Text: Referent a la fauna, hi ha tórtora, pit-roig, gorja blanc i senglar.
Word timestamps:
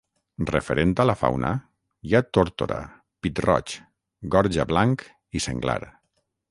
Referent 0.51 0.93
a 1.03 1.05
la 1.09 1.15
fauna, 1.19 1.51
hi 2.09 2.15
ha 2.15 2.23
tórtora, 2.37 2.79
pit-roig, 3.27 3.77
gorja 4.37 4.71
blanc 4.75 5.09
i 5.41 5.49
senglar. 5.49 5.81